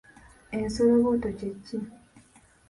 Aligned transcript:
Ensolobotto 0.57 1.29
kye 1.37 1.49
ki? 1.65 1.77